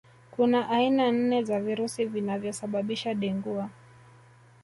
Kuna 0.31 0.69
aina 0.69 1.11
nne 1.11 1.43
za 1.43 1.59
virusi 1.59 2.05
vinavyosababisha 2.05 3.13
Dengua 3.13 3.69